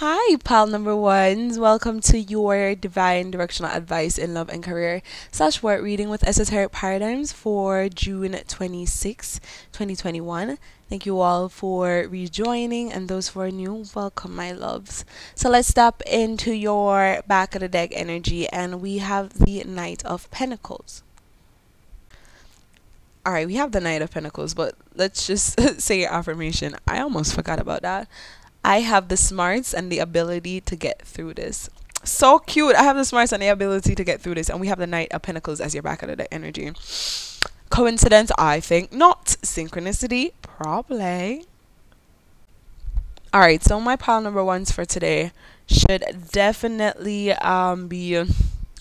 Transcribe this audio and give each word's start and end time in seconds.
Hi, 0.00 0.36
pal 0.44 0.68
number 0.68 0.94
ones. 0.94 1.58
Welcome 1.58 1.98
to 2.02 2.20
your 2.20 2.76
divine 2.76 3.32
directional 3.32 3.72
advice 3.72 4.16
in 4.16 4.32
love 4.32 4.48
and 4.48 4.62
career 4.62 5.02
slash 5.32 5.60
word 5.60 5.82
reading 5.82 6.08
with 6.08 6.22
esoteric 6.22 6.70
paradigms 6.70 7.32
for 7.32 7.88
June 7.88 8.38
26, 8.46 9.40
2021. 9.72 10.56
Thank 10.88 11.04
you 11.04 11.18
all 11.18 11.48
for 11.48 12.06
rejoining, 12.08 12.92
and 12.92 13.08
those 13.08 13.30
who 13.30 13.40
are 13.40 13.50
new, 13.50 13.86
welcome, 13.92 14.36
my 14.36 14.52
loves. 14.52 15.04
So 15.34 15.50
let's 15.50 15.66
step 15.66 16.00
into 16.02 16.52
your 16.52 17.20
back 17.26 17.56
of 17.56 17.62
the 17.62 17.68
deck 17.68 17.90
energy, 17.92 18.46
and 18.50 18.80
we 18.80 18.98
have 18.98 19.30
the 19.30 19.64
Knight 19.64 20.04
of 20.04 20.30
Pentacles. 20.30 21.02
All 23.26 23.32
right, 23.32 23.48
we 23.48 23.56
have 23.56 23.72
the 23.72 23.80
Knight 23.80 24.00
of 24.00 24.12
Pentacles, 24.12 24.54
but 24.54 24.76
let's 24.94 25.26
just 25.26 25.60
say 25.80 26.04
affirmation. 26.04 26.76
I 26.86 27.00
almost 27.00 27.34
forgot 27.34 27.58
about 27.58 27.82
that. 27.82 28.06
I 28.68 28.80
have 28.80 29.08
the 29.08 29.16
smarts 29.16 29.72
and 29.72 29.90
the 29.90 29.98
ability 29.98 30.60
to 30.60 30.76
get 30.76 31.00
through 31.00 31.32
this. 31.32 31.70
So 32.04 32.38
cute. 32.38 32.76
I 32.76 32.82
have 32.82 32.96
the 32.96 33.04
smarts 33.06 33.32
and 33.32 33.42
the 33.42 33.48
ability 33.48 33.94
to 33.94 34.04
get 34.04 34.20
through 34.20 34.34
this. 34.34 34.50
And 34.50 34.60
we 34.60 34.66
have 34.66 34.78
the 34.78 34.86
Knight 34.86 35.10
of 35.10 35.22
Pentacles 35.22 35.58
as 35.58 35.72
your 35.72 35.82
back 35.82 36.02
of 36.02 36.14
the 36.14 36.32
energy. 36.32 36.72
Coincidence? 37.70 38.30
I 38.36 38.60
think 38.60 38.92
not. 38.92 39.24
Synchronicity? 39.40 40.32
Probably. 40.42 41.46
All 43.32 43.40
right, 43.40 43.64
so 43.64 43.80
my 43.80 43.96
pile 43.96 44.20
number 44.20 44.44
ones 44.44 44.70
for 44.70 44.84
today 44.84 45.32
should 45.66 46.04
definitely 46.30 47.32
um, 47.32 47.88
be 47.88 48.22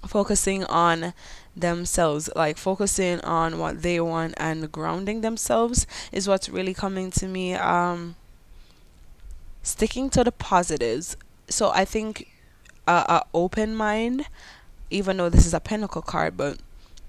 focusing 0.06 0.66
on 0.66 1.14
themselves 1.56 2.30
like 2.36 2.56
focusing 2.56 3.20
on 3.22 3.58
what 3.58 3.82
they 3.82 4.00
want 4.00 4.34
and 4.38 4.72
grounding 4.72 5.22
themselves 5.22 5.88
is 6.12 6.28
what's 6.28 6.48
really 6.48 6.74
coming 6.74 7.10
to 7.10 7.28
me 7.28 7.56
um 7.56 8.16
sticking 9.68 10.10
to 10.12 10.24
the 10.24 10.32
positives. 10.32 11.18
So 11.50 11.72
I 11.72 11.86
think 11.86 12.30
a, 12.88 13.24
open 13.34 13.76
mind, 13.76 14.28
even 14.90 15.18
though 15.18 15.30
this 15.30 15.46
is 15.46 15.54
a 15.54 15.60
pentacle 15.60 16.02
card, 16.02 16.38
but 16.38 16.60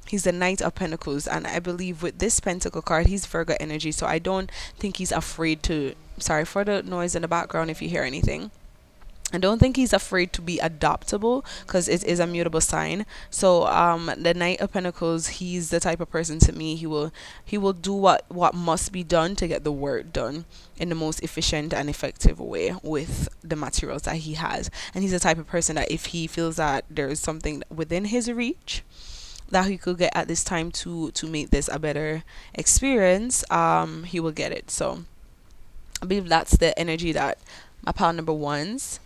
he's 0.06 0.24
the 0.24 0.32
knight 0.32 0.60
of 0.60 0.74
pentacles. 0.74 1.26
And 1.26 1.46
i 1.46 1.58
believe 1.58 2.02
with 2.02 2.18
this 2.18 2.40
pentacle 2.40 2.82
card 2.82 3.06
he's 3.06 3.26
virgo 3.26 3.56
energy. 3.60 3.92
So 3.92 4.06
i 4.06 4.18
don't 4.18 4.50
think 4.76 4.96
he's 4.96 5.12
afraid 5.12 5.62
to 5.64 5.94
sorry 6.18 6.44
for 6.44 6.64
the 6.64 6.82
noise 6.82 7.14
in 7.14 7.22
the 7.22 7.28
background 7.28 7.70
if 7.70 7.80
you 7.80 7.88
hear 7.88 8.02
anything 8.02 8.50
I 9.30 9.36
don't 9.36 9.58
think 9.58 9.76
he's 9.76 9.92
afraid 9.92 10.32
to 10.34 10.42
be 10.42 10.58
adoptable 10.58 11.44
because 11.66 11.86
it 11.86 12.02
is 12.04 12.18
a 12.18 12.26
mutable 12.26 12.62
sign. 12.62 13.04
So 13.28 13.66
um 13.66 14.10
the 14.16 14.32
Knight 14.32 14.60
of 14.60 14.72
Pentacles, 14.72 15.26
he's 15.38 15.68
the 15.68 15.80
type 15.80 16.00
of 16.00 16.10
person 16.10 16.38
to 16.40 16.52
me 16.52 16.76
he 16.76 16.86
will 16.86 17.12
he 17.44 17.58
will 17.58 17.74
do 17.74 17.92
what 17.92 18.24
what 18.28 18.54
must 18.54 18.90
be 18.90 19.04
done 19.04 19.36
to 19.36 19.46
get 19.46 19.64
the 19.64 19.72
work 19.72 20.12
done 20.14 20.46
in 20.78 20.88
the 20.88 20.94
most 20.94 21.20
efficient 21.20 21.74
and 21.74 21.90
effective 21.90 22.40
way 22.40 22.74
with 22.82 23.28
the 23.42 23.56
materials 23.56 24.02
that 24.02 24.16
he 24.16 24.34
has. 24.34 24.70
And 24.94 25.02
he's 25.02 25.12
the 25.12 25.20
type 25.20 25.38
of 25.38 25.46
person 25.46 25.76
that 25.76 25.90
if 25.90 26.06
he 26.06 26.26
feels 26.26 26.56
that 26.56 26.86
there 26.88 27.08
is 27.08 27.20
something 27.20 27.62
within 27.68 28.06
his 28.06 28.30
reach 28.30 28.82
that 29.50 29.66
he 29.66 29.78
could 29.78 29.98
get 29.98 30.12
at 30.14 30.28
this 30.28 30.42
time 30.44 30.70
to 30.70 31.10
to 31.10 31.26
make 31.26 31.50
this 31.50 31.68
a 31.70 31.78
better 31.78 32.24
experience, 32.54 33.44
um 33.50 34.04
he 34.04 34.20
will 34.20 34.32
get 34.32 34.52
it. 34.52 34.70
So 34.70 35.04
I 36.00 36.06
believe 36.06 36.30
that's 36.30 36.56
the 36.56 36.78
energy 36.78 37.12
that 37.12 37.36
my 37.84 37.92
pal 37.92 38.14
number 38.14 38.32
ones 38.32 39.00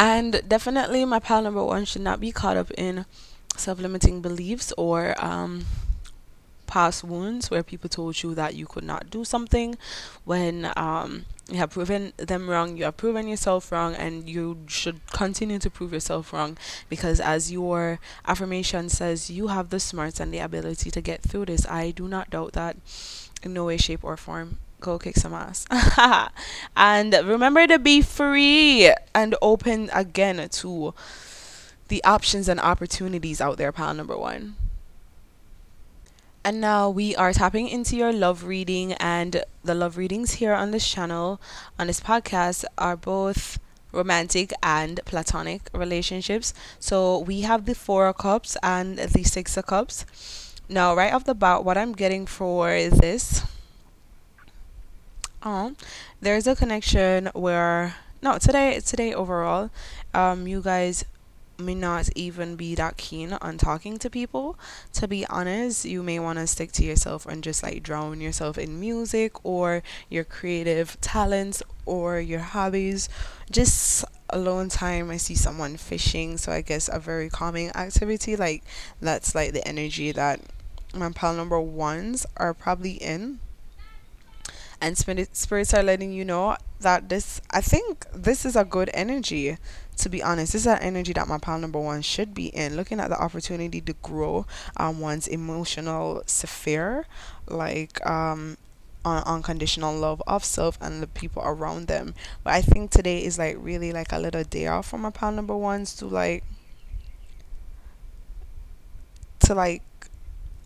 and 0.00 0.40
definitely, 0.48 1.04
my 1.04 1.18
pal 1.18 1.42
number 1.42 1.62
one 1.62 1.84
should 1.84 2.00
not 2.00 2.20
be 2.20 2.32
caught 2.32 2.56
up 2.56 2.70
in 2.78 3.04
self 3.54 3.78
limiting 3.78 4.22
beliefs 4.22 4.72
or 4.78 5.14
um, 5.22 5.66
past 6.66 7.04
wounds 7.04 7.50
where 7.50 7.62
people 7.62 7.90
told 7.90 8.22
you 8.22 8.34
that 8.34 8.54
you 8.54 8.64
could 8.64 8.84
not 8.84 9.10
do 9.10 9.24
something 9.26 9.76
when 10.24 10.72
um, 10.74 11.26
you 11.50 11.58
have 11.58 11.68
proven 11.68 12.14
them 12.16 12.48
wrong, 12.48 12.78
you 12.78 12.84
have 12.84 12.96
proven 12.96 13.28
yourself 13.28 13.70
wrong, 13.70 13.94
and 13.94 14.26
you 14.26 14.64
should 14.68 15.06
continue 15.12 15.58
to 15.58 15.68
prove 15.68 15.92
yourself 15.92 16.32
wrong 16.32 16.56
because, 16.88 17.20
as 17.20 17.52
your 17.52 17.98
affirmation 18.26 18.88
says, 18.88 19.28
you 19.30 19.48
have 19.48 19.68
the 19.68 19.80
smarts 19.80 20.18
and 20.18 20.32
the 20.32 20.38
ability 20.38 20.90
to 20.90 21.02
get 21.02 21.20
through 21.20 21.44
this. 21.44 21.66
I 21.66 21.90
do 21.90 22.08
not 22.08 22.30
doubt 22.30 22.54
that 22.54 22.78
in 23.42 23.52
no 23.52 23.66
way, 23.66 23.76
shape, 23.76 24.02
or 24.02 24.16
form 24.16 24.56
go 24.80 24.98
kick 24.98 25.16
some 25.16 25.34
ass. 25.34 25.66
and 26.76 27.12
remember 27.24 27.66
to 27.66 27.78
be 27.78 28.02
free 28.02 28.92
and 29.14 29.34
open 29.40 29.90
again 29.92 30.48
to 30.48 30.94
the 31.88 32.02
options 32.04 32.48
and 32.48 32.58
opportunities 32.60 33.40
out 33.40 33.58
there, 33.58 33.72
pal 33.72 33.94
number 33.94 34.16
one. 34.16 34.56
And 36.42 36.60
now 36.60 36.88
we 36.88 37.14
are 37.16 37.34
tapping 37.34 37.68
into 37.68 37.96
your 37.96 38.14
love 38.14 38.44
reading, 38.44 38.94
and 38.94 39.44
the 39.62 39.74
love 39.74 39.98
readings 39.98 40.34
here 40.34 40.54
on 40.54 40.70
this 40.70 40.88
channel, 40.88 41.38
on 41.78 41.88
this 41.88 42.00
podcast, 42.00 42.64
are 42.78 42.96
both 42.96 43.58
romantic 43.92 44.52
and 44.62 45.00
platonic 45.04 45.68
relationships. 45.74 46.54
So 46.78 47.18
we 47.18 47.42
have 47.42 47.66
the 47.66 47.74
Four 47.74 48.06
of 48.06 48.16
Cups 48.16 48.56
and 48.62 48.98
the 48.98 49.22
Six 49.22 49.56
of 49.58 49.66
Cups. 49.66 50.06
Now, 50.66 50.94
right 50.94 51.12
off 51.12 51.24
the 51.24 51.34
bat, 51.34 51.64
what 51.64 51.76
I'm 51.76 51.92
getting 51.92 52.24
for 52.24 52.68
this 52.68 53.42
um, 55.42 55.76
there's 56.20 56.46
a 56.46 56.54
connection 56.54 57.30
where 57.34 57.96
no 58.22 58.38
today 58.38 58.80
today 58.80 59.14
overall, 59.14 59.70
um, 60.12 60.46
you 60.46 60.60
guys 60.60 61.04
may 61.58 61.74
not 61.74 62.08
even 62.14 62.56
be 62.56 62.74
that 62.74 62.96
keen 62.96 63.34
on 63.34 63.58
talking 63.58 63.98
to 63.98 64.10
people. 64.10 64.58
To 64.94 65.06
be 65.06 65.26
honest, 65.26 65.84
you 65.84 66.02
may 66.02 66.18
want 66.18 66.38
to 66.38 66.46
stick 66.46 66.72
to 66.72 66.84
yourself 66.84 67.26
and 67.26 67.44
just 67.44 67.62
like 67.62 67.82
drown 67.82 68.20
yourself 68.20 68.58
in 68.58 68.80
music 68.80 69.44
or 69.44 69.82
your 70.08 70.24
creative 70.24 71.00
talents 71.00 71.62
or 71.86 72.18
your 72.20 72.40
hobbies. 72.40 73.08
Just 73.50 74.04
alone 74.30 74.68
time. 74.68 75.10
I 75.10 75.16
see 75.16 75.34
someone 75.34 75.76
fishing, 75.76 76.38
so 76.38 76.52
I 76.52 76.62
guess 76.62 76.88
a 76.90 76.98
very 76.98 77.28
calming 77.28 77.70
activity. 77.74 78.36
Like 78.36 78.64
that's 79.00 79.34
like 79.34 79.52
the 79.52 79.66
energy 79.66 80.12
that 80.12 80.40
my 80.94 81.10
pal 81.10 81.34
number 81.34 81.60
ones 81.60 82.26
are 82.36 82.54
probably 82.54 82.92
in 82.92 83.40
and 84.80 84.96
spirit, 84.96 85.36
spirits 85.36 85.74
are 85.74 85.82
letting 85.82 86.12
you 86.12 86.24
know 86.24 86.56
that 86.80 87.08
this 87.08 87.40
i 87.50 87.60
think 87.60 88.06
this 88.14 88.44
is 88.44 88.56
a 88.56 88.64
good 88.64 88.90
energy 88.94 89.56
to 89.96 90.08
be 90.08 90.22
honest. 90.22 90.52
This 90.54 90.62
is 90.62 90.66
an 90.66 90.78
energy 90.78 91.12
that 91.12 91.28
my 91.28 91.36
pal 91.38 91.58
number 91.58 91.78
one 91.78 92.00
should 92.02 92.32
be 92.32 92.46
in 92.46 92.74
looking 92.74 93.00
at 93.00 93.10
the 93.10 93.20
opportunity 93.20 93.80
to 93.82 93.92
grow 94.02 94.46
um, 94.78 94.98
one's 95.00 95.28
emotional 95.28 96.22
sphere 96.26 97.06
like 97.48 98.04
um, 98.06 98.56
on 99.04 99.22
unconditional 99.24 99.94
love 99.94 100.22
of 100.26 100.44
self 100.44 100.78
and 100.80 101.02
the 101.02 101.06
people 101.06 101.42
around 101.44 101.86
them. 101.88 102.14
But 102.44 102.54
i 102.54 102.62
think 102.62 102.90
today 102.90 103.24
is 103.24 103.38
like 103.38 103.56
really 103.58 103.92
like 103.92 104.12
a 104.12 104.18
little 104.18 104.44
day 104.44 104.66
off 104.66 104.88
for 104.88 104.98
my 104.98 105.10
pal 105.10 105.32
number 105.32 105.56
ones 105.56 105.94
to 105.96 106.06
like 106.06 106.44
to 109.40 109.54
like 109.54 109.82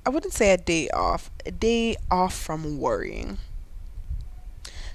i 0.07 0.11
wouldn't 0.11 0.33
say 0.35 0.53
a 0.53 0.57
day 0.57 0.89
off 0.91 1.31
a 1.47 1.51
day 1.51 1.97
off 2.11 2.35
from 2.35 2.79
worrying 2.79 3.39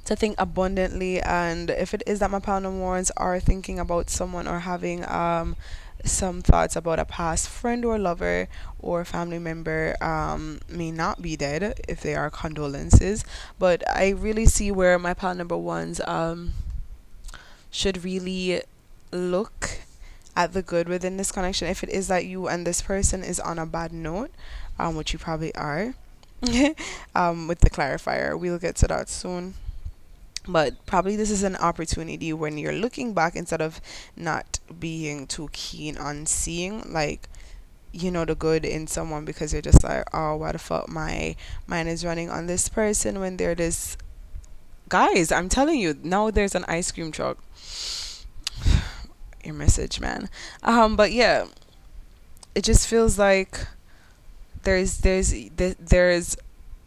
to 0.09 0.15
think 0.15 0.33
abundantly 0.39 1.21
and 1.21 1.69
if 1.69 1.93
it 1.93 2.01
is 2.07 2.17
that 2.17 2.31
my 2.31 2.39
partner 2.39 2.71
wants 2.71 3.11
are 3.15 3.39
thinking 3.39 3.77
about 3.77 4.09
someone 4.09 4.47
or 4.47 4.61
having 4.61 5.07
um 5.07 5.55
some 6.03 6.41
thoughts 6.41 6.75
about 6.75 6.97
a 6.97 7.05
past 7.05 7.47
friend 7.47 7.85
or 7.85 7.99
lover 7.99 8.47
or 8.79 9.05
family 9.05 9.37
member 9.37 9.95
um, 10.01 10.59
may 10.67 10.89
not 10.89 11.21
be 11.21 11.35
dead 11.35 11.79
if 11.87 12.01
they 12.01 12.15
are 12.15 12.29
condolences. 12.29 13.23
But 13.59 13.83
i 13.87 14.09
really 14.09 14.45
see 14.45 14.71
where 14.71 14.97
my 14.97 15.13
pal 15.13 15.35
number 15.35 15.57
ones 15.57 16.01
um, 16.07 16.53
should 17.69 18.03
really 18.03 18.61
look 19.11 19.81
at 20.35 20.53
the 20.53 20.63
good 20.63 20.87
within 20.87 21.17
this 21.17 21.31
connection. 21.31 21.67
If 21.67 21.83
it 21.83 21.89
is 21.89 22.07
that 22.07 22.25
you 22.25 22.47
and 22.47 22.65
this 22.65 22.81
person 22.81 23.23
is 23.23 23.39
on 23.39 23.59
a 23.59 23.65
bad 23.65 23.91
note 23.91 24.31
um, 24.79 24.95
which 24.95 25.13
you 25.13 25.19
probably 25.19 25.53
are 25.53 25.93
um, 27.13 27.47
with 27.47 27.59
the 27.59 27.69
clarifier 27.69 28.39
we'll 28.39 28.57
get 28.57 28.77
to 28.77 28.87
that 28.87 29.09
soon 29.09 29.53
but 30.51 30.85
probably 30.85 31.15
this 31.15 31.31
is 31.31 31.43
an 31.43 31.55
opportunity 31.57 32.33
when 32.33 32.57
you're 32.57 32.73
looking 32.73 33.13
back 33.13 33.35
instead 33.35 33.61
of 33.61 33.79
not 34.15 34.59
being 34.79 35.27
too 35.27 35.49
keen 35.51 35.97
on 35.97 36.25
seeing 36.25 36.81
like 36.91 37.29
you 37.91 38.11
know 38.11 38.25
the 38.25 38.35
good 38.35 38.65
in 38.65 38.87
someone 38.87 39.25
because 39.25 39.53
you're 39.53 39.61
just 39.61 39.83
like 39.83 40.03
oh 40.13 40.35
what 40.35 40.51
the 40.53 40.59
fuck 40.59 40.89
my 40.89 41.35
mind 41.67 41.89
is 41.89 42.05
running 42.05 42.29
on 42.29 42.45
this 42.45 42.69
person 42.69 43.19
when 43.19 43.37
they're 43.37 43.55
this 43.55 43.97
guys 44.89 45.31
i'm 45.31 45.49
telling 45.49 45.79
you 45.79 45.97
now 46.03 46.29
there's 46.31 46.55
an 46.55 46.65
ice 46.67 46.91
cream 46.91 47.11
truck. 47.11 47.37
Your 49.43 49.53
message 49.53 49.99
man. 50.01 50.29
Um 50.63 50.95
but 50.95 51.11
yeah 51.11 51.45
it 52.55 52.63
just 52.63 52.87
feels 52.87 53.17
like 53.17 53.67
there's 54.63 54.97
there's 54.97 55.33
there's 55.55 56.35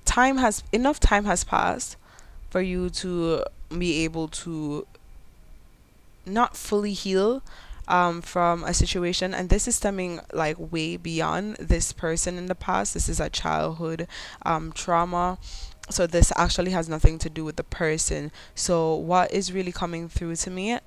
time 0.05 0.37
has 0.37 0.63
enough 0.73 1.01
time 1.01 1.25
has 1.25 1.45
passed 1.45 1.97
for 2.53 2.61
you 2.61 2.91
to 2.91 3.43
be 3.77 4.05
able 4.05 4.29
to 4.29 4.87
not 6.27 6.57
fully 6.57 6.93
heal 6.93 7.43
um, 7.89 8.21
from 8.21 8.63
a 8.63 8.75
situation. 8.75 9.33
And 9.33 9.49
this 9.49 9.67
is 9.67 9.77
stemming 9.77 10.21
like 10.33 10.57
way 10.59 10.97
beyond 10.99 11.57
this 11.57 11.93
person 11.93 12.37
in 12.37 12.47
the 12.47 12.55
past. 12.55 12.93
This 12.93 13.09
is 13.09 13.19
a 13.19 13.31
childhood 13.31 14.07
um, 14.45 14.71
trauma. 14.73 15.39
So 15.89 16.07
this 16.07 16.31
actually 16.37 16.73
has 16.73 16.89
nothing 16.89 17.19
to 17.21 17.31
do 17.31 17.43
with 17.43 17.57
the 17.57 17.65
person. 17.65 18.31
So 18.55 18.95
what 18.95 19.33
is 19.33 19.53
really 19.53 19.73
coming 19.73 20.09
through 20.09 20.37
to 20.37 20.51
me 20.51 20.79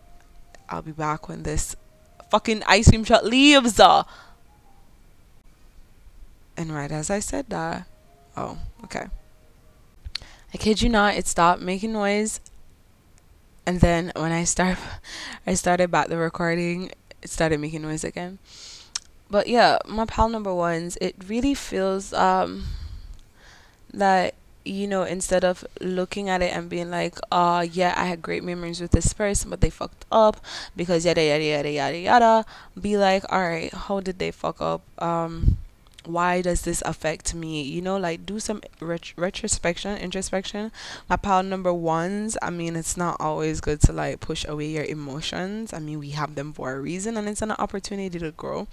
i'll 0.70 0.82
be 0.82 0.92
back 0.92 1.28
when 1.28 1.44
this 1.44 1.76
fucking 2.32 2.64
ice 2.68 2.90
cream 2.90 3.04
truck 3.04 3.24
leaves 3.24 3.80
uh. 3.80 4.04
and 6.58 6.74
right 6.74 6.92
as 6.92 7.10
i 7.10 7.20
said 7.20 7.50
that 7.50 7.86
oh 8.36 8.58
okay 8.84 9.06
i 10.56 10.58
kid 10.58 10.82
you 10.82 10.88
not 10.88 11.16
it 11.16 11.28
stopped 11.28 11.62
making 11.62 11.92
noise 11.92 12.40
and 13.66 13.82
then 13.82 14.10
when 14.16 14.32
i 14.32 14.46
start 14.46 14.78
i 15.48 15.54
started 15.54 15.92
back 15.92 16.08
the 16.08 16.18
recording 16.18 16.90
it 17.22 17.30
started 17.30 17.60
making 17.60 17.82
noise 17.82 18.06
again 18.06 18.40
but 19.30 19.48
yeah 19.48 19.78
my 19.86 20.06
pal 20.06 20.30
number 20.30 20.54
ones 20.56 20.98
it 21.02 21.14
really 21.28 21.54
feels 21.54 22.14
um 22.14 22.64
that 23.94 24.34
you 24.68 24.88
know, 24.88 25.04
instead 25.04 25.46
of 25.46 25.64
looking 25.80 26.28
at 26.28 26.42
it 26.42 26.52
and 26.52 26.70
being 26.70 26.90
like, 26.90 27.20
uh, 27.32 27.64
yeah, 27.72 27.94
I 27.96 28.06
had 28.06 28.24
great 28.24 28.44
memories 28.44 28.82
with 28.82 28.90
this 28.90 29.14
person, 29.14 29.52
but 29.52 29.62
they 29.62 29.70
fucked 29.70 30.06
up 30.12 30.44
because 30.76 31.06
yada 31.06 31.22
yada 31.24 31.44
yada 31.44 31.70
yada 31.70 32.00
yada, 32.00 32.46
be 32.80 32.98
like, 32.98 33.24
all 33.32 33.48
right, 33.48 33.72
how 33.72 34.00
did 34.00 34.18
they 34.18 34.32
fuck 34.32 34.60
up? 34.62 34.82
Um, 34.98 35.60
why 36.08 36.42
does 36.42 36.62
this 36.62 36.82
affect 36.86 37.34
me? 37.34 37.62
You 37.62 37.82
know, 37.82 37.98
like 37.98 38.26
do 38.26 38.40
some 38.40 38.62
ret- 38.80 39.14
retrospection, 39.16 39.98
introspection. 39.98 40.72
My 41.10 41.16
pal 41.16 41.44
number 41.44 41.74
ones, 41.74 42.38
I 42.42 42.50
mean, 42.50 42.76
it's 42.76 42.98
not 42.98 43.18
always 43.20 43.62
good 43.62 43.82
to 43.82 43.94
like 43.94 44.20
push 44.20 44.46
away 44.46 44.68
your 44.68 44.86
emotions. 44.86 45.74
I 45.74 45.80
mean, 45.80 46.00
we 46.00 46.12
have 46.12 46.36
them 46.36 46.54
for 46.54 46.74
a 46.74 46.80
reason, 46.80 47.18
and 47.18 47.28
it's 47.28 47.42
an 47.42 47.52
opportunity 47.52 48.20
to 48.20 48.32
grow 48.32 48.68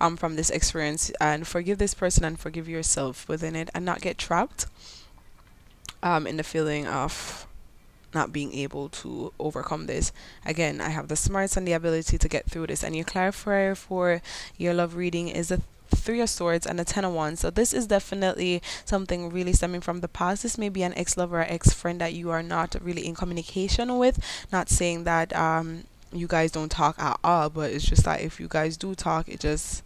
um 0.00 0.16
from 0.16 0.36
this 0.36 0.50
experience 0.50 1.10
and 1.20 1.46
forgive 1.46 1.78
this 1.78 1.94
person 1.94 2.24
and 2.24 2.38
forgive 2.38 2.68
yourself 2.68 3.28
within 3.28 3.54
it 3.54 3.70
and 3.74 3.84
not 3.84 4.00
get 4.00 4.18
trapped 4.18 4.66
um, 6.02 6.26
in 6.26 6.36
the 6.36 6.42
feeling 6.42 6.86
of 6.86 7.46
not 8.14 8.32
being 8.32 8.52
able 8.52 8.88
to 8.90 9.32
overcome 9.38 9.86
this. 9.86 10.12
Again, 10.44 10.80
I 10.80 10.90
have 10.90 11.08
the 11.08 11.16
smarts 11.16 11.56
and 11.56 11.66
the 11.66 11.72
ability 11.72 12.18
to 12.18 12.28
get 12.28 12.50
through 12.50 12.66
this. 12.66 12.82
And 12.82 12.94
your 12.94 13.04
clarifier 13.06 13.74
for 13.76 14.20
your 14.58 14.74
love 14.74 14.96
reading 14.96 15.28
is 15.28 15.50
a 15.50 15.62
three 15.96 16.20
of 16.20 16.30
swords 16.30 16.66
and 16.66 16.80
a 16.80 16.84
ten 16.84 17.04
of 17.04 17.12
wands. 17.12 17.40
So 17.40 17.50
this 17.50 17.72
is 17.72 17.86
definitely 17.86 18.62
something 18.84 19.30
really 19.30 19.52
stemming 19.52 19.80
from 19.80 20.00
the 20.00 20.08
past. 20.08 20.42
This 20.42 20.58
may 20.58 20.68
be 20.68 20.82
an 20.82 20.94
ex-lover 20.94 21.40
or 21.40 21.46
ex-friend 21.48 22.00
that 22.00 22.14
you 22.14 22.30
are 22.30 22.42
not 22.42 22.76
really 22.80 23.06
in 23.06 23.14
communication 23.14 23.98
with. 23.98 24.18
Not 24.52 24.68
saying 24.68 25.04
that 25.04 25.34
um 25.36 25.84
you 26.12 26.26
guys 26.26 26.50
don't 26.50 26.70
talk 26.70 26.98
at 26.98 27.18
all 27.24 27.48
but 27.48 27.70
it's 27.70 27.84
just 27.84 28.04
that 28.04 28.20
if 28.20 28.38
you 28.38 28.46
guys 28.46 28.76
do 28.76 28.94
talk 28.94 29.28
it 29.28 29.40
just 29.40 29.82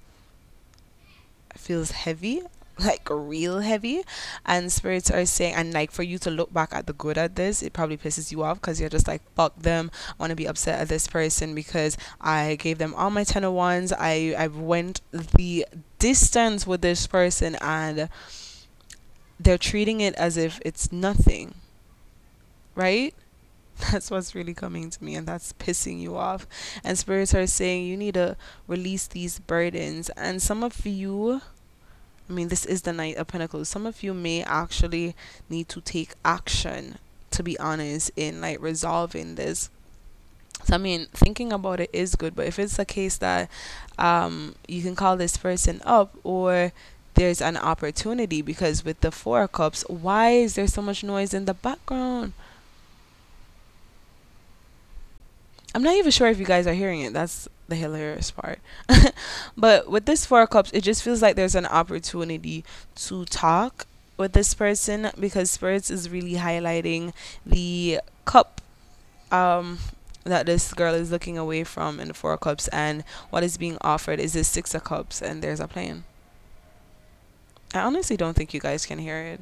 feels 1.55 1.93
heavy 1.93 2.43
like 2.79 3.09
real 3.11 3.61
heavy 3.61 4.03
and 4.45 4.71
spirits 4.71 5.11
are 5.11 5.25
saying 5.25 5.55
and 5.55 5.73
like 5.73 5.91
for 5.91 6.03
you 6.03 6.19
to 6.19 6.31
look 6.31 6.53
back 6.53 6.75
at 6.75 6.87
the 6.87 6.93
good 6.93 7.17
at 7.17 7.35
this 7.35 7.63
it 7.63 7.73
probably 7.73 7.97
pisses 7.97 8.31
you 8.31 8.43
off 8.43 8.61
because 8.61 8.81
you're 8.81 8.91
just 8.91 9.09
like 9.09 9.23
fuck 9.35 9.57
them. 9.59 9.91
I 10.11 10.15
want 10.19 10.31
to 10.31 10.37
be 10.37 10.47
upset 10.47 10.81
at 10.81 10.89
this 10.89 11.07
person 11.09 11.55
because 11.55 11.97
i 12.21 12.57
gave 12.57 12.79
them 12.79 12.95
all 12.95 13.11
my 13.11 13.25
10 13.25 13.45
of 13.45 13.53
wands. 13.53 13.93
I 13.93 14.35
i 14.37 14.47
went 14.47 15.01
the 15.11 15.67
distance 15.99 16.67
with 16.67 16.83
this 16.83 17.07
person 17.07 17.57
and 17.61 18.09
they're 19.41 19.59
treating 19.59 20.01
it 20.01 20.15
as 20.15 20.37
if 20.37 20.61
it's 20.65 20.93
nothing. 20.93 21.55
Right? 22.75 23.15
That's 23.93 24.11
what's 24.11 24.35
really 24.35 24.55
coming 24.55 24.91
to 24.91 25.05
me 25.05 25.15
and 25.17 25.27
that's 25.29 25.53
pissing 25.53 26.01
you 26.01 26.17
off. 26.17 26.47
And 26.83 26.99
spirits 26.99 27.35
are 27.35 27.47
saying 27.47 27.85
you 27.85 27.97
need 27.97 28.15
to 28.15 28.37
release 28.67 29.07
these 29.07 29.39
burdens. 29.39 30.09
And 30.17 30.41
some 30.41 30.65
of 30.65 30.87
you 30.87 31.43
I 32.29 32.33
mean, 32.33 32.49
this 32.49 32.67
is 32.67 32.83
the 32.83 32.93
Knight 32.93 33.17
of 33.17 33.29
Pentacles. 33.29 33.69
Some 33.69 33.87
of 33.87 34.03
you 34.03 34.13
may 34.13 34.43
actually 34.43 35.15
need 35.49 35.69
to 35.71 35.81
take 35.81 36.15
action, 36.25 36.99
to 37.31 37.43
be 37.43 37.59
honest, 37.59 38.11
in 38.17 38.41
like 38.41 38.61
resolving 38.61 39.37
this. 39.37 39.71
So, 40.65 40.75
I 40.75 40.79
mean, 40.79 41.07
thinking 41.13 41.53
about 41.53 41.81
it 41.81 41.91
is 41.93 42.17
good, 42.17 42.35
but 42.35 42.47
if 42.47 42.59
it's 42.59 42.79
a 42.79 42.85
case 42.85 43.19
that 43.19 43.49
um, 43.99 44.57
you 44.67 44.83
can 44.83 44.97
call 44.97 45.17
this 45.17 45.37
person 45.37 45.81
up 45.85 46.15
or 46.25 46.73
there's 47.15 47.41
an 47.41 47.57
opportunity 47.57 48.43
because 48.43 48.85
with 48.85 49.01
the 49.01 49.11
Four 49.11 49.43
of 49.43 49.53
Cups, 49.53 49.85
why 49.89 50.31
is 50.31 50.55
there 50.55 50.67
so 50.67 50.83
much 50.83 51.05
noise 51.05 51.33
in 51.33 51.45
the 51.45 51.55
background? 51.55 52.33
I'm 55.77 55.83
not 55.83 55.97
even 55.97 56.11
sure 56.11 56.29
if 56.29 56.39
you 56.39 56.47
guys 56.47 56.67
are 56.67 56.73
hearing 56.73 57.03
it. 57.03 57.13
That's 57.13 57.51
the 57.69 57.77
hilarious 57.77 58.31
part. 58.31 58.61
but 59.59 59.91
with 59.91 60.07
this 60.07 60.25
four 60.25 60.47
cups, 60.47 60.71
it 60.73 60.81
just 60.81 61.03
feels 61.03 61.21
like 61.21 61.37
there's 61.37 61.55
an 61.55 61.67
opportunity 61.67 62.65
to 62.95 63.27
talk 63.27 63.87
with 64.17 64.33
this 64.33 64.55
person 64.55 65.11
because 65.21 65.51
spirits 65.51 65.91
is 65.91 66.09
really 66.09 66.37
highlighting 66.37 67.13
the 67.45 68.01
cup 68.25 68.63
um 69.31 69.79
that 70.25 70.47
this 70.47 70.73
girl 70.73 70.95
is 70.95 71.11
looking 71.11 71.37
away 71.37 71.63
from 71.63 72.01
in 72.01 72.09
the 72.09 72.15
four 72.15 72.39
cups 72.39 72.69
and 72.69 73.05
what 73.29 73.45
is 73.45 73.59
being 73.59 73.77
offered 73.83 74.19
is 74.19 74.33
this 74.33 74.49
six 74.49 74.75
of 74.75 74.83
cups 74.83 75.21
and 75.21 75.43
there's 75.43 75.61
a 75.61 75.69
plan. 75.69 76.05
I 77.75 77.81
honestly 77.81 78.17
don't 78.17 78.33
think 78.33 78.55
you 78.55 78.61
guys 78.61 78.87
can 78.87 78.99
hear 78.99 79.19
it. 79.19 79.41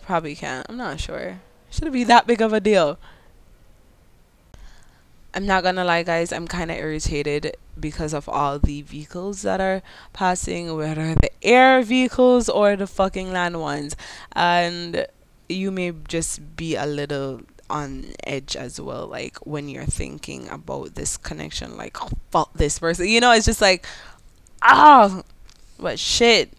Probably 0.00 0.34
can't. 0.34 0.64
I'm 0.70 0.78
not 0.78 0.98
sure. 0.98 1.40
Should 1.70 1.88
it 1.88 1.92
be 1.92 2.04
that 2.04 2.26
big 2.26 2.40
of 2.40 2.54
a 2.54 2.60
deal? 2.60 2.98
I'm 5.32 5.46
not 5.46 5.62
gonna 5.62 5.84
lie, 5.84 6.02
guys, 6.02 6.32
I'm 6.32 6.48
kind 6.48 6.70
of 6.70 6.76
irritated 6.76 7.56
because 7.78 8.12
of 8.12 8.28
all 8.28 8.58
the 8.58 8.82
vehicles 8.82 9.42
that 9.42 9.60
are 9.60 9.82
passing, 10.12 10.76
whether 10.76 11.14
the 11.14 11.30
air 11.42 11.82
vehicles 11.82 12.48
or 12.48 12.76
the 12.76 12.86
fucking 12.86 13.32
land 13.32 13.60
ones. 13.60 13.96
And 14.32 15.06
you 15.48 15.70
may 15.70 15.92
just 16.08 16.56
be 16.56 16.74
a 16.74 16.86
little 16.86 17.42
on 17.68 18.06
edge 18.24 18.56
as 18.56 18.80
well, 18.80 19.06
like 19.06 19.38
when 19.46 19.68
you're 19.68 19.84
thinking 19.84 20.48
about 20.48 20.96
this 20.96 21.16
connection, 21.16 21.76
like, 21.76 22.02
oh, 22.02 22.10
fuck 22.30 22.52
this 22.54 22.78
person. 22.80 23.06
You 23.06 23.20
know, 23.20 23.32
it's 23.32 23.46
just 23.46 23.60
like, 23.60 23.86
ah, 24.62 25.20
oh, 25.20 25.22
but 25.78 25.98
shit 25.98 26.52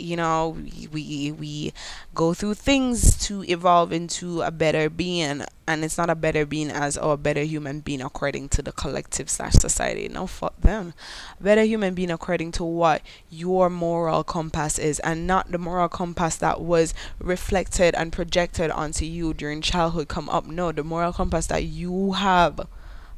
you 0.00 0.16
know 0.16 0.56
we 0.92 1.32
we 1.32 1.72
go 2.14 2.34
through 2.34 2.54
things 2.54 3.16
to 3.26 3.42
evolve 3.44 3.92
into 3.92 4.42
a 4.42 4.50
better 4.50 4.88
being 4.88 5.42
and 5.66 5.84
it's 5.84 5.98
not 5.98 6.08
a 6.08 6.14
better 6.14 6.46
being 6.46 6.70
as 6.70 6.96
or 6.96 7.12
a 7.12 7.16
better 7.18 7.42
human 7.42 7.80
being 7.80 8.00
according 8.00 8.48
to 8.48 8.62
the 8.62 8.72
collective 8.72 9.28
slash 9.28 9.52
society. 9.52 10.08
No 10.08 10.26
fuck 10.26 10.58
them. 10.60 10.94
Better 11.40 11.62
human 11.62 11.94
being 11.94 12.10
according 12.10 12.52
to 12.52 12.64
what 12.64 13.02
your 13.30 13.68
moral 13.68 14.24
compass 14.24 14.78
is 14.78 14.98
and 15.00 15.26
not 15.26 15.52
the 15.52 15.58
moral 15.58 15.88
compass 15.88 16.36
that 16.36 16.62
was 16.62 16.94
reflected 17.18 17.94
and 17.94 18.12
projected 18.12 18.70
onto 18.70 19.04
you 19.04 19.34
during 19.34 19.60
childhood 19.60 20.08
come 20.08 20.30
up. 20.30 20.46
No 20.46 20.72
the 20.72 20.82
moral 20.82 21.12
compass 21.12 21.46
that 21.48 21.64
you 21.64 22.12
have 22.12 22.66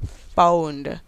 found 0.07 1.01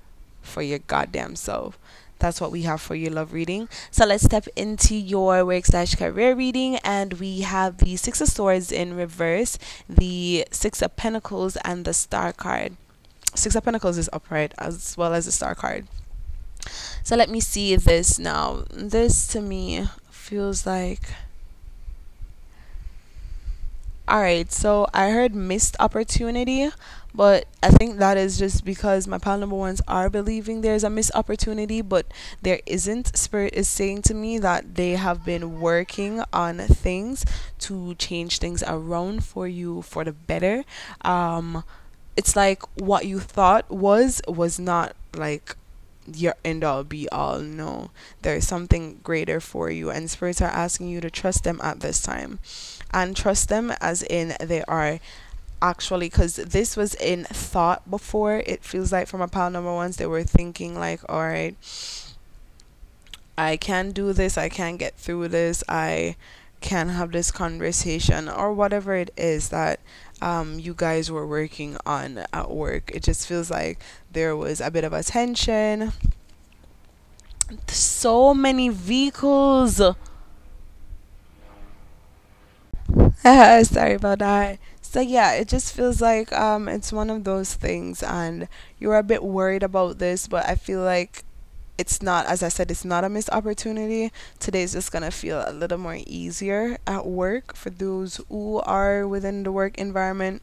for 0.42 0.62
your 0.62 0.78
goddamn 0.80 1.34
self 1.34 1.78
that's 2.22 2.40
what 2.40 2.52
we 2.52 2.62
have 2.62 2.80
for 2.80 2.94
your 2.94 3.10
love 3.10 3.32
reading. 3.32 3.68
So 3.90 4.06
let's 4.06 4.22
step 4.22 4.46
into 4.54 4.94
your 4.94 5.44
work 5.44 5.66
slash 5.66 5.96
career 5.96 6.34
reading, 6.34 6.76
and 6.76 7.14
we 7.14 7.40
have 7.40 7.78
the 7.78 7.96
Six 7.96 8.20
of 8.20 8.28
Swords 8.28 8.70
in 8.70 8.94
reverse, 8.96 9.58
the 9.88 10.46
Six 10.52 10.80
of 10.80 10.94
Pentacles, 10.94 11.56
and 11.64 11.84
the 11.84 11.92
Star 11.92 12.32
card. 12.32 12.76
Six 13.34 13.56
of 13.56 13.64
Pentacles 13.64 13.98
is 13.98 14.08
upright 14.12 14.54
as 14.56 14.96
well 14.96 15.12
as 15.12 15.26
the 15.26 15.32
Star 15.32 15.56
card. 15.56 15.88
So 17.02 17.16
let 17.16 17.28
me 17.28 17.40
see 17.40 17.74
this 17.74 18.20
now. 18.20 18.64
This 18.70 19.26
to 19.28 19.40
me 19.40 19.88
feels 20.10 20.64
like. 20.64 21.02
Alright, 24.10 24.52
so 24.52 24.86
I 24.92 25.10
heard 25.10 25.34
missed 25.34 25.76
opportunity. 25.80 26.70
But 27.14 27.46
I 27.62 27.68
think 27.68 27.98
that 27.98 28.16
is 28.16 28.38
just 28.38 28.64
because 28.64 29.06
my 29.06 29.18
pal 29.18 29.36
number 29.36 29.54
ones 29.54 29.82
are 29.86 30.08
believing 30.08 30.62
there's 30.62 30.82
a 30.82 30.88
missed 30.88 31.10
opportunity, 31.14 31.82
but 31.82 32.06
there 32.40 32.60
isn't. 32.64 33.16
Spirit 33.16 33.52
is 33.54 33.68
saying 33.68 34.02
to 34.02 34.14
me 34.14 34.38
that 34.38 34.76
they 34.76 34.92
have 34.92 35.22
been 35.24 35.60
working 35.60 36.22
on 36.32 36.58
things 36.58 37.26
to 37.60 37.94
change 37.96 38.38
things 38.38 38.62
around 38.66 39.24
for 39.24 39.46
you 39.46 39.82
for 39.82 40.04
the 40.04 40.12
better. 40.12 40.64
Um, 41.02 41.64
it's 42.16 42.34
like 42.34 42.62
what 42.80 43.04
you 43.04 43.20
thought 43.20 43.70
was 43.70 44.22
was 44.26 44.58
not 44.58 44.96
like 45.14 45.56
your 46.12 46.34
end 46.44 46.64
all 46.64 46.82
be 46.82 47.08
all. 47.10 47.40
No, 47.40 47.90
there's 48.22 48.46
something 48.46 49.00
greater 49.02 49.38
for 49.38 49.70
you, 49.70 49.90
and 49.90 50.10
spirits 50.10 50.40
are 50.40 50.50
asking 50.50 50.88
you 50.88 51.00
to 51.00 51.10
trust 51.10 51.44
them 51.44 51.60
at 51.62 51.80
this 51.80 52.02
time, 52.02 52.40
and 52.92 53.16
trust 53.16 53.48
them 53.48 53.72
as 53.80 54.02
in 54.02 54.34
they 54.40 54.62
are. 54.64 55.00
Actually 55.60 56.08
because 56.08 56.34
this 56.36 56.76
was 56.76 56.94
in 56.94 57.22
thought 57.24 57.88
before 57.88 58.42
it 58.46 58.64
feels 58.64 58.90
like 58.90 59.06
from 59.06 59.20
a 59.20 59.28
pile 59.28 59.48
number 59.48 59.72
ones 59.72 59.96
they 59.96 60.06
were 60.06 60.24
thinking 60.24 60.74
like 60.74 61.00
all 61.08 61.20
right 61.20 61.54
i 63.38 63.56
can 63.56 63.92
do 63.92 64.12
this 64.12 64.36
i 64.36 64.48
can 64.48 64.76
get 64.76 64.92
through 64.96 65.28
this 65.28 65.62
i 65.68 66.16
can 66.60 66.88
have 66.88 67.12
this 67.12 67.30
conversation 67.30 68.28
or 68.28 68.52
whatever 68.52 68.96
it 68.96 69.12
is 69.16 69.50
that 69.50 69.78
um, 70.22 70.60
you 70.60 70.72
guys 70.74 71.10
were 71.10 71.26
working 71.26 71.76
on 71.84 72.24
at 72.32 72.50
work. 72.50 72.90
It 72.94 73.02
just 73.02 73.26
feels 73.26 73.50
like 73.50 73.80
there 74.12 74.36
was 74.36 74.60
a 74.60 74.70
bit 74.70 74.84
of 74.84 74.92
a 74.92 75.02
tension. 75.02 75.92
So 77.66 78.32
many 78.32 78.68
vehicles 78.68 79.82
Sorry 83.62 83.94
about 83.94 84.18
that. 84.20 84.58
So 84.80 85.00
yeah, 85.00 85.32
it 85.32 85.48
just 85.48 85.72
feels 85.74 86.00
like 86.00 86.32
um 86.32 86.68
it's 86.68 86.92
one 86.92 87.10
of 87.10 87.24
those 87.24 87.54
things 87.54 88.02
and 88.02 88.48
you're 88.78 88.96
a 88.98 89.02
bit 89.02 89.22
worried 89.22 89.62
about 89.62 89.98
this, 89.98 90.26
but 90.28 90.46
I 90.46 90.54
feel 90.56 90.82
like 90.82 91.24
it's 91.78 92.02
not 92.02 92.26
as 92.26 92.42
I 92.42 92.48
said, 92.48 92.70
it's 92.70 92.84
not 92.84 93.04
a 93.04 93.08
missed 93.08 93.30
opportunity. 93.30 94.12
Today's 94.38 94.72
just 94.74 94.92
gonna 94.92 95.10
feel 95.10 95.44
a 95.46 95.52
little 95.52 95.78
more 95.78 95.98
easier 96.06 96.78
at 96.86 97.06
work 97.06 97.54
for 97.56 97.70
those 97.70 98.20
who 98.28 98.58
are 98.60 99.06
within 99.08 99.44
the 99.44 99.52
work 99.52 99.78
environment. 99.78 100.42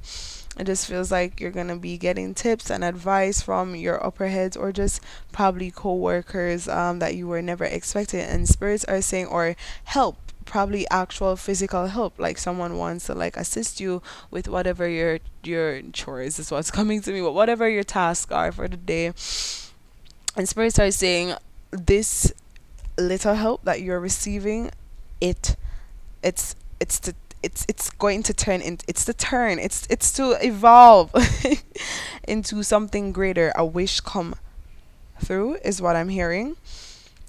It 0.58 0.66
just 0.66 0.88
feels 0.88 1.12
like 1.12 1.40
you're 1.40 1.52
gonna 1.52 1.78
be 1.78 1.98
getting 1.98 2.34
tips 2.34 2.70
and 2.72 2.84
advice 2.84 3.42
from 3.42 3.76
your 3.76 4.04
upper 4.04 4.28
heads 4.28 4.58
or 4.58 4.72
just 4.72 5.02
probably 5.32 5.72
co-workers 5.72 6.68
um, 6.68 7.00
that 7.00 7.16
you 7.16 7.28
were 7.28 7.42
never 7.42 7.66
expecting. 7.66 8.22
And 8.22 8.48
spirits 8.50 8.84
are 8.86 9.02
saying 9.02 9.28
or 9.28 9.56
help 9.86 10.18
probably 10.50 10.90
actual 10.90 11.36
physical 11.36 11.86
help 11.86 12.18
like 12.18 12.38
someone 12.40 12.76
wants 12.76 13.06
to 13.06 13.14
like 13.14 13.38
assist 13.38 13.80
you 13.80 14.02
with 14.32 14.48
whatever 14.48 14.90
your 14.90 15.20
your 15.44 15.82
chores 15.94 16.40
is 16.40 16.50
what's 16.50 16.72
coming 16.80 17.02
to 17.02 17.12
me 17.14 17.22
but 17.22 17.34
whatever 17.34 17.70
your 17.70 17.84
tasks 17.84 18.32
are 18.32 18.52
for 18.52 18.68
the 18.68 18.76
day. 18.76 19.14
And 20.36 20.50
spirit 20.50 20.80
are 20.80 20.92
saying 20.92 21.36
this 21.72 22.34
little 22.98 23.36
help 23.36 23.64
that 23.64 23.82
you're 23.82 24.00
receiving 24.00 24.72
it 25.22 25.56
it's 26.24 26.56
it's 26.80 26.98
the 27.00 27.14
it's 27.44 27.66
it's 27.70 27.92
going 27.92 28.24
to 28.24 28.34
turn 28.34 28.60
in 28.60 28.80
it's 28.88 29.06
the 29.06 29.14
turn 29.14 29.60
it's 29.60 29.86
it's 29.90 30.12
to 30.14 30.36
evolve 30.46 31.14
into 32.28 32.64
something 32.64 33.12
greater. 33.12 33.54
A 33.56 33.64
wish 33.64 34.00
come 34.00 34.36
through 35.24 35.58
is 35.64 35.82
what 35.82 35.96
i'm 35.96 36.10
hearing 36.10 36.56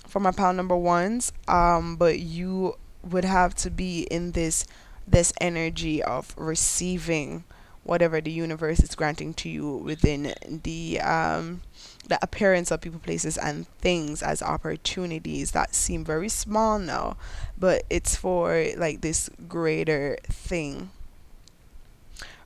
for 0.07 0.21
my 0.21 0.31
pile 0.31 0.55
number 0.55 0.77
ones. 0.77 1.33
Um 1.47 1.97
but 1.97 2.19
you 2.19 2.77
would 3.03 3.25
have 3.25 3.55
to 3.55 3.71
be 3.71 4.03
in 4.11 4.33
this 4.33 4.67
this 5.07 5.33
energy 5.41 6.03
of 6.03 6.35
receiving 6.37 7.45
whatever 7.83 8.21
the 8.21 8.31
universe 8.31 8.79
is 8.81 8.95
granting 8.95 9.33
to 9.35 9.49
you 9.49 9.77
within 9.77 10.35
the 10.65 11.01
um 11.01 11.63
the 12.09 12.19
appearance 12.23 12.71
of 12.71 12.81
people 12.81 13.01
places 13.01 13.39
and 13.39 13.67
things 13.79 14.23
as 14.23 14.43
opportunities 14.43 15.53
that 15.53 15.75
seem 15.75 16.05
very 16.05 16.29
small 16.29 16.79
now 16.79 17.17
but 17.61 17.85
it's 17.91 18.17
for 18.17 18.67
like 18.79 19.03
this 19.03 19.29
greater 19.47 20.17
thing. 20.25 20.91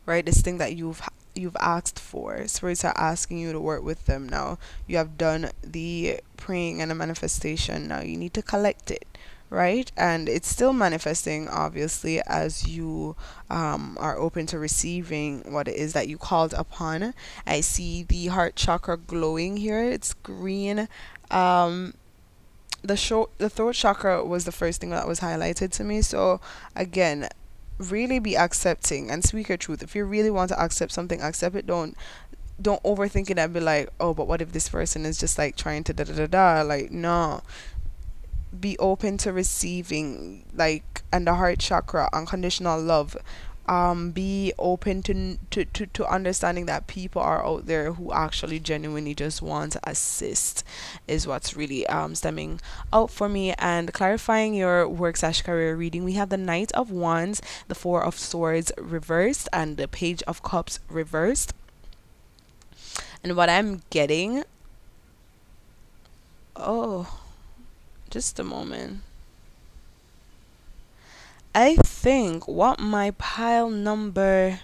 Right? 0.05 0.27
This 0.27 0.43
thing 0.43 0.59
that 0.59 0.75
you've 0.75 1.01
you've 1.35 1.57
asked 1.61 1.99
for. 1.99 2.47
Spirits 2.47 2.85
are 2.85 2.97
asking 2.97 3.39
you 3.39 3.53
to 3.53 3.61
work 3.61 3.83
with 3.83 4.07
them 4.07 4.29
now. 4.29 4.59
You 4.87 4.99
have 4.99 5.17
done 5.17 5.51
the 5.63 6.21
praying 6.37 6.83
and 6.83 6.91
the 6.91 6.95
manifestation 6.95 7.89
now. 7.89 8.01
You 8.01 8.17
need 8.17 8.35
to 8.35 8.43
collect 8.43 8.91
it 8.91 9.07
right? 9.55 9.91
And 9.97 10.29
it's 10.29 10.49
still 10.49 10.73
manifesting 10.73 11.49
obviously 11.49 12.21
as 12.27 12.67
you 12.67 13.17
um, 13.49 13.97
are 14.01 14.19
open 14.19 14.47
to 14.47 14.59
receiving 14.59 15.41
what 15.53 15.69
it 15.69 15.77
is 15.77 15.93
that 15.93 16.09
you 16.09 16.19
called 16.19 16.53
upon. 16.55 17.15
I 17.47 17.61
see 17.61 18.03
the 18.03 18.27
heart 18.27 18.57
chakra 18.57 18.97
glowing 18.97 19.57
here. 19.57 19.83
It's 19.83 20.13
green. 20.15 20.89
Um, 21.31 21.95
the 22.83 22.97
show 22.97 23.31
the 23.39 23.49
throat 23.49 23.75
chakra 23.75 24.25
was 24.25 24.45
the 24.45 24.53
first 24.53 24.81
thing 24.81 24.91
that 24.91 25.09
was 25.09 25.21
highlighted 25.21 25.71
to 25.73 25.85
me. 25.85 26.03
So 26.03 26.41
again 26.77 27.29
really 27.79 28.19
be 28.19 28.37
accepting 28.37 29.11
and 29.11 29.25
speak 29.25 29.49
your 29.49 29.59
truth. 29.59 29.83
If 29.83 29.95
you 29.95 30.05
really 30.05 30.31
want 30.31 30.51
to 30.51 30.61
accept 30.61 30.93
something 30.93 31.23
accept 31.23 31.55
it. 31.55 31.67
Don't 31.67 31.97
don't 32.61 32.83
overthink 32.85 33.31
it 33.31 33.39
and 33.39 33.53
be 33.53 33.59
like 33.59 33.89
oh 33.99 34.15
but 34.15 34.29
what 34.29 34.41
if 34.41 34.53
this 34.53 34.69
person 34.69 35.05
is 35.05 35.19
just 35.19 35.39
like 35.39 35.57
trying 35.57 35.85
to 35.85 35.93
da 35.93 36.05
da 36.05 36.13
da 36.13 36.27
da? 36.27 36.63
Like 36.63 36.91
no 36.91 37.43
be 38.61 38.79
open 38.79 39.19
to 39.19 39.33
receiving 39.33 40.45
like 40.55 41.03
and 41.13 41.27
the 41.27 41.35
heart 41.35 41.59
chakra 41.59 42.09
unconditional 42.13 42.81
love 42.81 43.17
um 43.67 44.11
be 44.11 44.53
open 44.59 45.03
to, 45.03 45.39
to 45.51 45.65
to 45.65 45.87
to 45.87 46.07
understanding 46.07 46.67
that 46.67 46.87
people 46.87 47.23
are 47.23 47.45
out 47.45 47.67
there 47.67 47.93
who 47.93 48.13
actually 48.13 48.61
genuinely 48.61 49.15
just 49.15 49.41
want 49.41 49.73
to 49.73 49.81
assist 49.85 50.63
is 51.09 51.27
what's 51.27 51.57
really 51.57 51.87
um 51.87 52.15
stemming 52.15 52.61
out 52.93 53.11
for 53.11 53.29
me. 53.29 53.55
And 53.55 53.93
clarifying 53.93 54.55
your 54.55 54.87
work 54.87 55.17
slash 55.17 55.43
career 55.43 55.77
reading 55.77 56.05
we 56.05 56.13
have 56.13 56.29
the 56.29 56.37
knight 56.37 56.73
of 56.73 56.91
wands 56.91 57.41
the 57.69 57.75
four 57.75 58.05
of 58.05 58.19
swords 58.19 58.71
reversed 58.77 59.49
and 59.53 59.77
the 59.77 59.89
page 59.89 60.23
of 60.27 60.43
cups 60.43 60.81
reversed. 60.91 61.55
And 63.23 63.37
what 63.37 63.49
i'm 63.49 63.81
getting 63.89 64.45
oh 66.55 67.24
just 68.15 68.39
a 68.39 68.45
moment 68.45 69.01
I 71.55 71.77
think 71.77 72.49
what 72.49 72.81
my 72.81 73.13
pile 73.13 73.71
number 73.71 74.61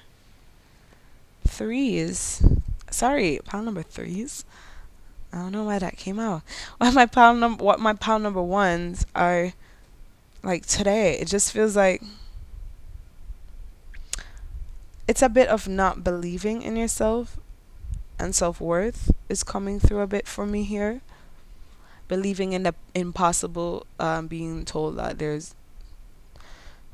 three 1.47 1.99
is. 1.99 2.43
Sorry, 2.91 3.39
pile 3.45 3.63
number 3.63 3.83
threes. 3.83 4.45
I 5.33 5.39
don't 5.39 5.53
know 5.53 5.65
why 5.65 5.79
that 5.79 5.97
came 5.97 6.19
out. 6.19 6.43
What 6.79 6.95
my 6.95 7.07
pile 7.07 7.35
number, 7.35 7.63
what 7.63 7.79
my 7.79 7.93
pile 7.93 8.19
number 8.19 8.43
ones 8.43 9.07
are 9.15 9.53
like 10.43 10.67
today. 10.67 11.17
It 11.19 11.29
just 11.29 11.53
feels 11.53 11.77
like 11.77 12.03
it's 15.07 15.23
a 15.23 15.29
bit 15.29 15.49
of 15.49 15.69
not 15.69 16.03
believing 16.03 16.63
in 16.63 16.75
yourself 16.75 17.39
and 18.19 18.35
self 18.35 18.61
worth 18.61 19.13
is 19.29 19.45
coming 19.45 19.79
through 19.79 20.01
a 20.01 20.09
bit 20.09 20.27
for 20.27 20.45
me 20.45 20.65
here. 20.65 21.03
Believing 22.11 22.53
in 22.53 22.65
the 22.65 22.75
impossible, 22.93 23.87
um, 24.01 24.27
being 24.27 24.65
told 24.65 24.97
that 24.99 25.21
there's 25.21 25.55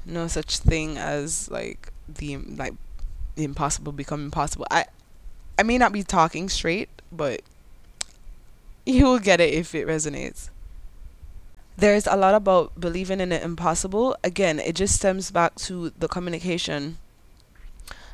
no 0.04 0.28
such 0.28 0.58
thing 0.58 0.99
as 0.99 1.50
like 1.50 1.90
the 2.06 2.37
like 2.37 2.75
the 3.35 3.44
impossible 3.44 3.92
become 3.92 4.26
impossible. 4.26 4.66
I 4.70 4.85
I 5.58 5.62
may 5.62 5.78
not 5.78 5.92
be 5.92 6.02
talking 6.02 6.50
straight, 6.50 6.90
but 7.11 7.40
you 8.85 9.06
will 9.06 9.18
get 9.18 9.40
it 9.40 9.54
if 9.54 9.75
it 9.75 9.87
resonates. 9.87 10.50
There's 11.78 12.06
a 12.06 12.16
lot 12.16 12.35
about 12.35 12.78
believing 12.78 13.20
in 13.20 13.30
the 13.30 13.42
impossible. 13.42 14.16
Again, 14.23 14.61
it 14.61 14.76
just 14.76 14.96
stems 14.96 15.30
back 15.30 15.54
to 15.66 15.92
the 15.99 16.08
communication 16.08 16.99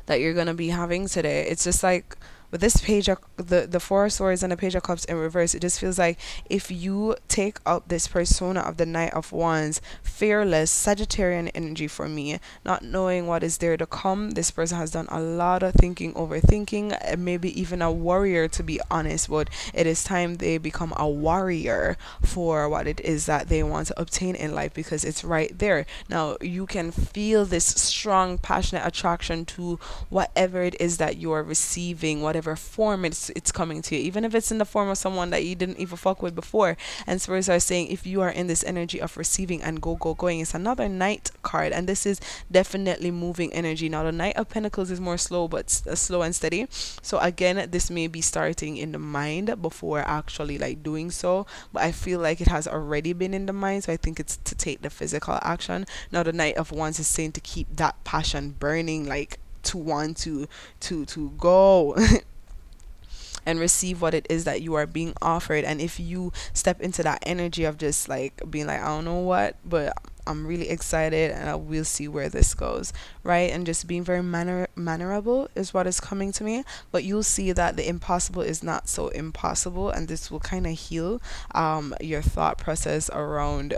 that 0.05 0.21
you're 0.21 0.33
gonna 0.33 0.53
be 0.53 0.69
having 0.69 1.07
today. 1.07 1.47
It's 1.47 1.65
just 1.65 1.83
like 1.83 2.15
with 2.53 2.61
this 2.61 2.77
page 2.77 3.09
of 3.09 3.17
the 3.35 3.65
the 3.65 3.79
four 3.79 4.07
swords 4.09 4.43
and 4.43 4.51
the 4.51 4.55
page 4.55 4.75
of 4.75 4.83
cups 4.83 5.05
in 5.05 5.17
reverse, 5.17 5.55
it 5.55 5.61
just 5.61 5.79
feels 5.79 5.97
like 5.97 6.19
if 6.51 6.69
you 6.69 7.15
take 7.27 7.57
up 7.65 7.87
this 7.87 8.07
persona 8.07 8.59
of 8.59 8.77
the 8.77 8.85
knight 8.85 9.11
of 9.15 9.31
wands, 9.31 9.81
fearless 10.03 10.71
Sagittarian 10.71 11.49
energy 11.55 11.87
for 11.87 12.07
me, 12.07 12.39
not 12.63 12.83
knowing 12.83 13.25
what 13.25 13.41
is 13.41 13.57
there 13.57 13.75
to 13.75 13.87
come. 13.87 14.31
This 14.31 14.51
person 14.51 14.77
has 14.77 14.91
done 14.91 15.07
a 15.09 15.19
lot 15.19 15.63
of 15.63 15.73
thinking, 15.73 16.13
overthinking, 16.13 17.17
maybe 17.17 17.59
even 17.59 17.81
a 17.81 17.91
warrior 17.91 18.47
to 18.49 18.61
be 18.61 18.79
honest, 18.91 19.31
but 19.31 19.49
it 19.73 19.87
is 19.87 20.03
time 20.03 20.35
they 20.35 20.59
become 20.59 20.93
a 20.95 21.09
warrior 21.09 21.97
for 22.21 22.69
what 22.69 22.85
it 22.85 22.99
is 22.99 23.25
that 23.25 23.49
they 23.49 23.63
want 23.63 23.87
to 23.87 23.99
obtain 23.99 24.35
in 24.35 24.53
life 24.53 24.75
because 24.75 25.03
it's 25.03 25.23
right 25.23 25.57
there. 25.57 25.87
Now 26.07 26.37
you 26.39 26.67
can 26.67 26.91
feel 26.91 27.45
this 27.45 27.65
strong, 27.65 28.37
passionate 28.37 28.85
attraction 28.85 29.43
to 29.57 29.79
whatever 30.09 30.61
it 30.61 30.79
is 30.79 30.97
that 30.97 31.17
you 31.17 31.31
are 31.31 31.41
receiving, 31.41 32.21
whatever 32.21 32.42
whatever 32.43 32.55
form 32.57 33.05
it's 33.05 33.29
it's 33.31 33.51
coming 33.51 33.81
to 33.81 33.95
you, 33.95 34.01
even 34.01 34.25
if 34.25 34.35
it's 34.35 34.51
in 34.51 34.57
the 34.57 34.65
form 34.65 34.89
of 34.89 34.97
someone 34.97 35.29
that 35.29 35.45
you 35.45 35.55
didn't 35.55 35.79
even 35.79 35.97
fuck 35.97 36.21
with 36.21 36.35
before. 36.35 36.75
And 37.07 37.21
spirits 37.21 37.49
are 37.49 37.59
saying 37.59 37.87
if 37.87 38.05
you 38.05 38.21
are 38.21 38.29
in 38.29 38.47
this 38.47 38.63
energy 38.65 38.99
of 38.99 39.15
receiving 39.17 39.61
and 39.61 39.81
go 39.81 39.95
go 39.95 40.13
going, 40.13 40.41
it's 40.41 40.53
another 40.53 40.89
knight 40.89 41.31
card, 41.41 41.71
and 41.71 41.87
this 41.87 42.05
is 42.05 42.19
definitely 42.51 43.11
moving 43.11 43.53
energy. 43.53 43.87
Now 43.87 44.03
the 44.03 44.11
knight 44.11 44.35
of 44.35 44.49
pentacles 44.49 44.91
is 44.91 44.99
more 44.99 45.17
slow, 45.17 45.47
but 45.47 45.81
uh, 45.89 45.95
slow 45.95 46.21
and 46.21 46.35
steady. 46.35 46.67
So 47.01 47.17
again, 47.19 47.69
this 47.71 47.89
may 47.89 48.07
be 48.07 48.21
starting 48.21 48.77
in 48.77 48.91
the 48.91 48.99
mind 48.99 49.61
before 49.61 49.99
actually 49.99 50.57
like 50.57 50.83
doing 50.83 51.11
so, 51.11 51.45
but 51.71 51.83
I 51.83 51.91
feel 51.91 52.19
like 52.19 52.41
it 52.41 52.49
has 52.49 52.67
already 52.67 53.13
been 53.13 53.33
in 53.33 53.45
the 53.45 53.53
mind, 53.53 53.85
so 53.85 53.93
I 53.93 53.97
think 53.97 54.19
it's 54.19 54.37
to 54.37 54.55
take 54.55 54.81
the 54.81 54.89
physical 54.89 55.39
action. 55.41 55.85
Now 56.11 56.23
the 56.23 56.33
knight 56.33 56.57
of 56.57 56.71
wands 56.71 56.99
is 56.99 57.07
saying 57.07 57.33
to 57.33 57.41
keep 57.41 57.67
that 57.77 58.03
passion 58.03 58.55
burning, 58.59 59.07
like 59.07 59.39
to 59.63 59.77
want 59.77 60.17
to 60.17 60.47
to 60.81 61.05
to 61.05 61.31
go 61.37 61.95
and 63.45 63.59
receive 63.59 64.01
what 64.01 64.13
it 64.13 64.25
is 64.29 64.43
that 64.45 64.61
you 64.61 64.73
are 64.75 64.85
being 64.85 65.13
offered. 65.21 65.63
And 65.63 65.81
if 65.81 65.99
you 65.99 66.31
step 66.53 66.81
into 66.81 67.03
that 67.03 67.23
energy 67.25 67.63
of 67.63 67.77
just 67.77 68.09
like 68.09 68.41
being 68.49 68.67
like, 68.67 68.81
I 68.81 68.87
don't 68.87 69.05
know 69.05 69.19
what, 69.19 69.55
but 69.65 69.93
I'm 70.25 70.47
really 70.47 70.69
excited 70.69 71.31
and 71.31 71.49
I 71.49 71.55
will 71.55 71.83
see 71.83 72.07
where 72.07 72.29
this 72.29 72.53
goes, 72.53 72.93
right? 73.23 73.51
And 73.51 73.65
just 73.65 73.87
being 73.87 74.03
very 74.03 74.23
manner 74.23 74.67
mannerable 74.75 75.49
is 75.55 75.73
what 75.73 75.87
is 75.87 75.99
coming 75.99 76.31
to 76.33 76.43
me. 76.43 76.63
But 76.91 77.03
you'll 77.03 77.23
see 77.23 77.51
that 77.51 77.75
the 77.75 77.87
impossible 77.87 78.41
is 78.41 78.63
not 78.63 78.87
so 78.87 79.09
impossible, 79.09 79.89
and 79.89 80.07
this 80.07 80.31
will 80.31 80.39
kind 80.39 80.65
of 80.65 80.73
heal 80.73 81.21
um, 81.53 81.93
your 81.99 82.21
thought 82.21 82.57
process 82.57 83.09
around 83.09 83.75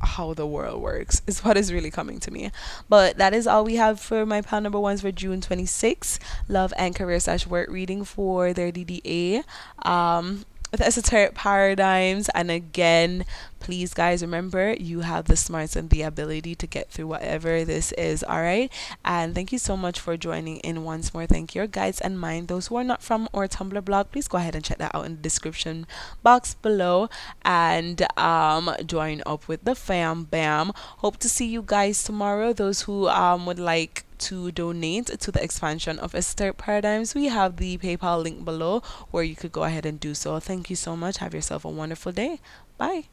how 0.00 0.34
the 0.34 0.46
world 0.46 0.80
works 0.82 1.22
is 1.26 1.44
what 1.44 1.56
is 1.56 1.72
really 1.72 1.90
coming 1.90 2.20
to 2.20 2.30
me. 2.30 2.50
But 2.88 3.18
that 3.18 3.34
is 3.34 3.46
all 3.46 3.64
we 3.64 3.76
have 3.76 4.00
for 4.00 4.26
my 4.26 4.40
pound 4.40 4.64
number 4.64 4.80
ones 4.80 5.00
for 5.00 5.12
June 5.12 5.40
26. 5.40 6.18
Love 6.48 6.72
and 6.76 6.94
career 6.94 7.20
slash 7.20 7.46
work 7.46 7.70
reading 7.70 8.04
for 8.04 8.52
their 8.52 8.70
DDA. 8.72 9.44
Um, 9.84 10.44
with 10.70 10.80
esoteric 10.80 11.34
paradigms. 11.34 12.28
And 12.34 12.50
again, 12.50 13.24
please, 13.60 13.94
guys, 13.94 14.22
remember 14.22 14.74
you 14.78 15.00
have 15.00 15.26
the 15.26 15.36
smarts 15.36 15.76
and 15.76 15.90
the 15.90 16.02
ability 16.02 16.54
to 16.54 16.66
get 16.66 16.90
through 16.90 17.08
whatever 17.08 17.64
this 17.64 17.92
is. 17.92 18.22
All 18.22 18.40
right. 18.40 18.72
And 19.04 19.34
thank 19.34 19.52
you 19.52 19.58
so 19.58 19.76
much 19.76 20.00
for 20.00 20.16
joining 20.16 20.58
in 20.58 20.84
once 20.84 21.12
more. 21.12 21.26
Thank 21.26 21.54
your 21.54 21.66
guides 21.66 22.00
and 22.00 22.18
mine. 22.18 22.46
Those 22.46 22.68
who 22.68 22.76
are 22.76 22.84
not 22.84 23.02
from 23.02 23.28
our 23.34 23.48
Tumblr 23.48 23.84
blog, 23.84 24.10
please 24.10 24.28
go 24.28 24.38
ahead 24.38 24.54
and 24.54 24.64
check 24.64 24.78
that 24.78 24.94
out 24.94 25.06
in 25.06 25.16
the 25.16 25.22
description 25.22 25.86
box 26.22 26.54
below 26.54 27.08
and 27.44 28.06
um, 28.18 28.70
join 28.86 29.22
up 29.26 29.48
with 29.48 29.64
the 29.64 29.74
fam 29.74 30.24
bam. 30.24 30.72
Hope 30.76 31.18
to 31.18 31.28
see 31.28 31.46
you 31.46 31.62
guys 31.64 32.02
tomorrow. 32.02 32.52
Those 32.52 32.82
who 32.82 33.08
um, 33.08 33.46
would 33.46 33.58
like 33.58 34.05
to 34.18 34.52
donate 34.52 35.06
to 35.06 35.30
the 35.32 35.42
expansion 35.42 35.98
of 35.98 36.14
Esoteric 36.14 36.56
Paradigms, 36.56 37.14
we 37.14 37.26
have 37.26 37.56
the 37.56 37.78
PayPal 37.78 38.22
link 38.22 38.44
below 38.44 38.80
where 39.10 39.24
you 39.24 39.36
could 39.36 39.52
go 39.52 39.64
ahead 39.64 39.86
and 39.86 39.98
do 40.00 40.14
so. 40.14 40.38
Thank 40.40 40.70
you 40.70 40.76
so 40.76 40.96
much. 40.96 41.18
Have 41.18 41.34
yourself 41.34 41.64
a 41.64 41.68
wonderful 41.68 42.12
day. 42.12 42.40
Bye. 42.78 43.04